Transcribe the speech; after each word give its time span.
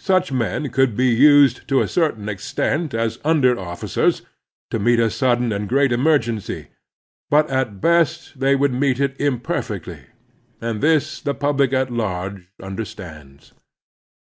Such 0.00 0.32
men 0.32 0.70
could 0.70 0.96
be 0.96 1.06
used 1.06 1.68
to 1.68 1.80
a 1.82 1.86
certain 1.86 2.28
extent 2.28 2.94
as 2.94 3.20
under 3.24 3.56
officers 3.56 4.22
to 4.72 4.80
meet 4.80 4.98
a 4.98 5.08
sudden 5.08 5.52
and 5.52 5.68
great 5.68 5.92
emergency; 5.92 6.66
but 7.30 7.48
at 7.48 7.80
best 7.80 8.40
they 8.40 8.56
would 8.56 8.74
meet 8.74 8.98
it 8.98 9.14
imperfectly, 9.20 10.00
and 10.60 10.80
this 10.80 11.20
the 11.20 11.32
public 11.32 11.72
at 11.72 11.92
large 11.92 12.48
under 12.60 12.84
stands. 12.84 13.52